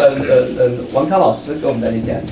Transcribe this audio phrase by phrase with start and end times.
[0.00, 2.22] 呃呃呃王康老师给我们的意见。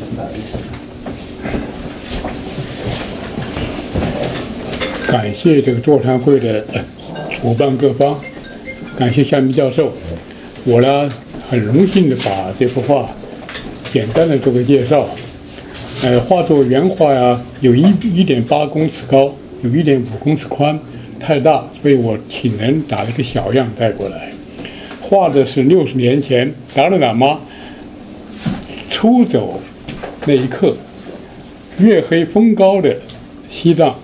[5.06, 6.64] 感谢这个座谈会的
[7.30, 8.18] 主办各方，
[8.96, 9.92] 感谢夏明教授。
[10.64, 11.10] 我呢
[11.48, 13.08] 很荣幸的把这幅画
[13.92, 15.06] 简单的做个介绍。
[16.02, 20.78] 呃，画作原画呀，有一一点八公尺高，有一点五公尺宽，
[21.18, 24.30] 太大，所以我请人打了个小样带过来。
[25.00, 27.40] 画的是六十年前达赖喇嘛
[28.98, 29.60] 出走
[30.26, 30.74] 那一刻，
[31.78, 32.92] 月黑风高的
[33.48, 33.94] 西藏。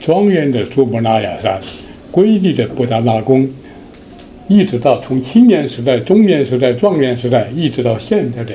[0.00, 1.60] 庄严的珠穆朗玛山，
[2.10, 3.48] 瑰丽的布达拉宫，
[4.48, 8.50] 一直到从青年时代、中年时代、壮年时代，一直到现在的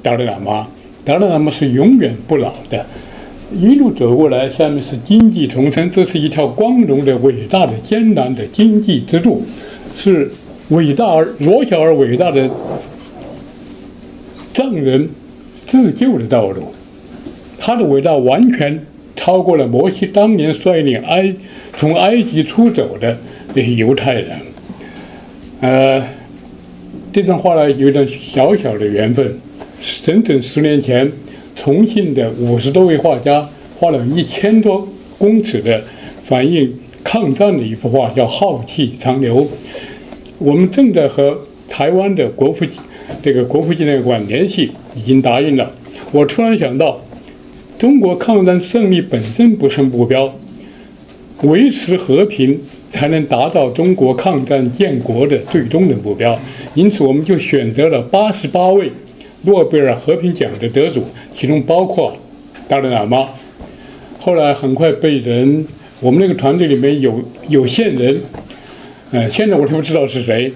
[0.00, 0.68] 达赖喇嘛，
[1.04, 2.86] 达赖喇嘛是永远不老的。
[3.52, 9.42] 一路走过来，下面是经济重生，这是一条光荣的、伟大的、艰难的经济之路，
[9.96, 10.30] 是
[10.68, 12.48] 伟大而弱小而伟大的
[14.56, 15.10] 藏人
[15.66, 16.72] 自救的道路。
[17.58, 18.82] 他的伟大完全。
[19.18, 21.34] 超过了摩西当年率领埃
[21.74, 23.18] 从埃及出走的
[23.54, 24.38] 那些犹太人。
[25.62, 26.06] 呃，
[27.10, 29.40] 这段话呢有点小小的缘分。
[30.04, 31.10] 整整十年前，
[31.56, 33.48] 重庆的五十多位画家
[33.78, 35.82] 画了一千多公尺的
[36.22, 39.40] 反映抗战的一幅画，叫《浩气长流》。
[40.38, 42.66] 我们正在和台湾的国父
[43.22, 45.72] 这个国父纪念馆联系，已经答应了。
[46.12, 47.00] 我突然想到。
[47.78, 50.34] 中国抗战胜利本身不是目标，
[51.42, 52.58] 维持和平
[52.90, 56.40] 才能达到中国抗战建国的最终的目标。
[56.72, 58.90] 因此，我们就选择了八十八位
[59.42, 61.04] 诺贝尔和平奖的得主，
[61.34, 62.16] 其中包括
[62.66, 63.28] 达赖喇嘛。
[64.18, 65.66] 后来很快被人，
[66.00, 68.18] 我们那个团队里面有有线人，
[69.10, 70.50] 呃，现在我都不知道是谁，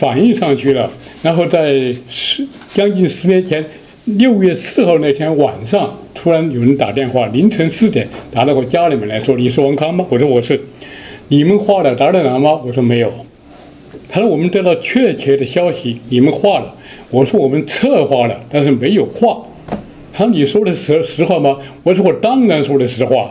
[0.00, 0.90] 反映上去了。
[1.22, 2.44] 然后在十
[2.74, 3.64] 将近十年前。
[4.16, 10.60] 六月四号那天晚上，突然有人打电话，凌晨四点打到我家里面来说：“你是王康吗？”我说：“我是。”
[11.28, 12.54] 你们画的达赖喇嘛？
[12.66, 13.12] 我说没有。
[14.08, 16.74] 他说：“我们得到确切的消息，你们画了。”
[17.10, 19.38] 我说：“我们策划了，但是没有画。”
[20.12, 23.30] 他说：“你说的实实话吗？”我说：“我当然说的实话。”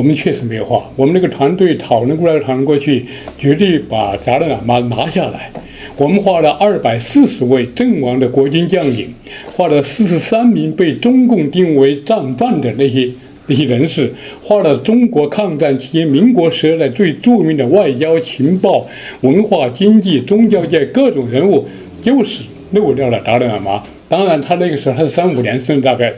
[0.00, 0.90] 我们确实没有画。
[0.96, 3.04] 我们那个团队讨论过来讨论过去，
[3.36, 5.50] 决定把达赖喇嘛拿下来。
[5.98, 9.12] 我们画了二百四十位阵亡的国军将领，
[9.52, 13.10] 画了四十三名被中共定为战犯的那些
[13.46, 14.10] 那些人士，
[14.42, 18.86] 画了中国抗战期间民国时代最著名的外交、情报、
[19.20, 21.68] 文化、经济、宗教界各种人物，
[22.00, 22.40] 就是
[22.70, 23.84] 漏掉了达赖喇嘛。
[24.08, 26.14] 当然，他那个时候他是三五年生，大概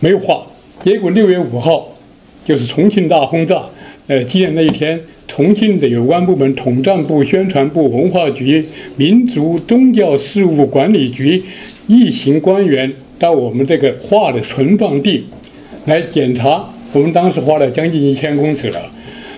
[0.00, 0.44] 没有画。
[0.86, 1.88] 结果六月五号，
[2.44, 3.60] 就是重庆大轰炸，
[4.06, 4.96] 呃，纪念那一天。
[5.26, 8.64] 重庆的有关部门，统战部、宣传部、文化局、
[8.94, 11.42] 民族宗教事务管理局
[11.88, 12.88] 一行官员
[13.18, 15.24] 到我们这个画的存放地
[15.86, 16.64] 来检查。
[16.92, 18.80] 我们当时花了将近一千公尺了，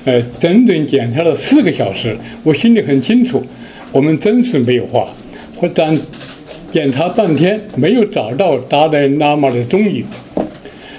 [0.04, 2.14] 呃，整整检查了四个小时。
[2.42, 3.42] 我心里很清楚，
[3.90, 5.08] 我们真是没有画，
[5.56, 5.98] 或但
[6.70, 10.04] 检查半天没有找到达赖喇嘛的踪影。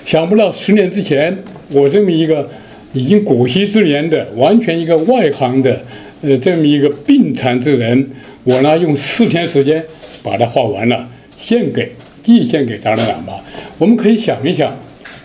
[0.10, 1.38] 想不到十年之前，
[1.70, 2.50] 我这么一个。
[2.92, 5.80] 已经古稀之年的，完全一个外行的，
[6.24, 8.10] 呃，这么一个病残之人，
[8.44, 9.86] 我呢用四天时间
[10.24, 11.92] 把它画完了，献给
[12.24, 13.36] 寄献给达赖喇嘛。
[13.78, 14.76] 我们可以想一想，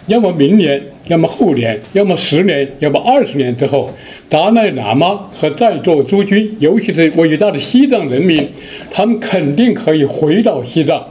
[0.09, 0.79] 要么明年，
[1.09, 3.91] 要么后年，要么十年，要么二十年之后，
[4.29, 8.47] 达赖喇嘛和在座诸君，尤其是伟大的西藏人民，
[8.91, 11.03] 他们肯定可以回到西藏。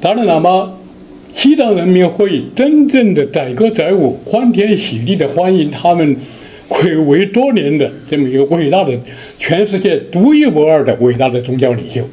[0.00, 0.74] 达赖喇嘛。
[1.34, 6.16] 西藏人民会真正的载歌载舞、欢天喜地的欢迎他们
[6.68, 8.96] 暌违多年的这么一个伟大的、
[9.36, 12.08] 全世界独一无二的伟大的宗教领袖。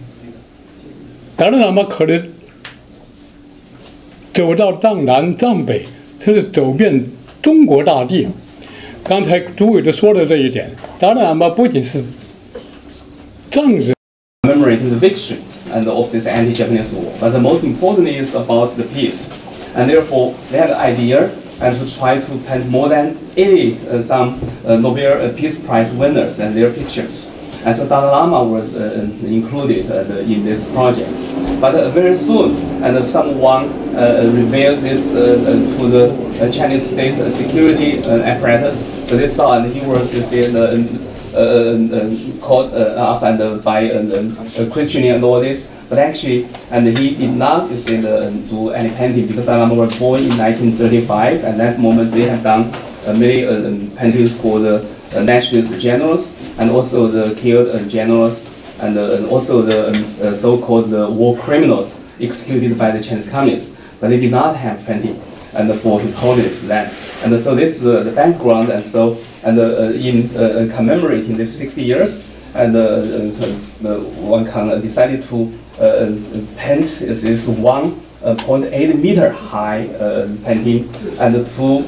[1.38, 2.22] 达赖喇嘛可能
[4.34, 5.84] 走到藏南、藏北，
[6.20, 7.06] 甚至走遍
[7.42, 8.28] 中国大地。
[9.04, 10.70] 刚才诸位都说了这一点，
[11.00, 12.04] 达赖喇嘛不仅是
[13.52, 13.94] 藏人。
[15.72, 17.16] And of this anti-Japanese war.
[17.20, 19.30] But the most important is about the peace.
[19.76, 21.32] And therefore, they had the idea
[21.62, 25.94] and to try to paint more than 80 uh, some uh, Nobel uh, Peace Prize
[25.94, 27.28] winners and their pictures.
[27.64, 31.12] And so Dalai Lama was uh, included uh, in this project.
[31.62, 33.70] But uh, very soon, and someone
[34.36, 38.84] revealed this to the Chinese state security apparatus.
[39.08, 43.90] So they saw, and he was in Uh, uh, um, caught uh, up and by
[43.92, 45.70] um, um, uh, questioning and all this.
[45.88, 51.44] But actually, and he did not do any painting because Lama was born in 1935,
[51.44, 52.72] and that moment they have done
[53.20, 53.44] many
[53.96, 54.86] paintings for the
[55.24, 58.46] nationalist generals and also the killed generals
[58.80, 63.30] and, uh, and also the um, uh, so-called uh, war criminals executed by the Chinese
[63.30, 65.22] communists, but they did not have painting
[65.54, 66.94] and for Holiness then.
[67.24, 71.38] And so this is uh, the background, and so and uh, in uh, uh, commemorating
[71.38, 72.74] this 60 years, and
[73.34, 75.52] so, one can decided to
[76.58, 79.88] paint this is 1.8 meter high
[80.44, 81.86] painting, and to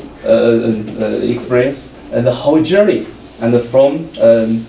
[1.30, 3.06] express the whole journey,
[3.42, 4.66] and from um,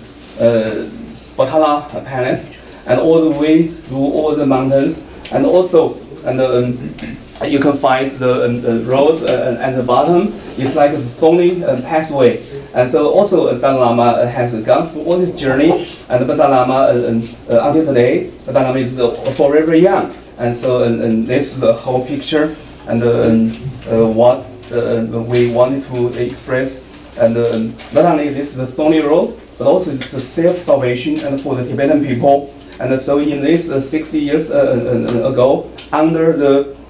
[1.37, 5.95] Botala Palace and all the way through all the mountains, and also
[6.25, 6.77] and um,
[7.43, 10.33] you can find the, um, roads uh, at the bottom.
[10.57, 12.41] It's like a thorny uh, pathway,
[12.73, 16.35] and so also uh, Dalai Lama uh, has gone through all this journey, and the
[16.35, 21.27] Dalai Lama uh, uh, until today, Dalai Lama is uh, forever young, and so and,
[21.27, 22.55] this is the whole picture,
[22.87, 23.07] and uh,
[23.91, 26.83] uh, what uh, we wanted to express,
[27.17, 27.57] and uh,
[27.91, 31.65] not only this is the thorny road, but also it's a self-salvation and for the
[31.65, 32.53] Tibetan people.
[32.77, 36.71] And so in this uh, 60 years uh, uh, uh, ago, under the uh, uh,
[36.71, 36.84] uh,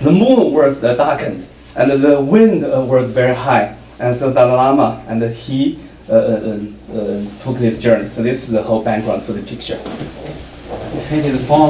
[0.00, 4.52] the moon was uh, darkened and the wind uh, was very high, and so Dalai
[4.52, 8.08] Lama and he uh, uh, uh, uh, took this journey.
[8.10, 9.80] So this is the whole background for the picture.
[11.08, 11.62] painted form